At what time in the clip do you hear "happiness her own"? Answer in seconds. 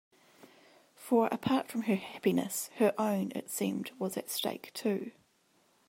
1.93-3.31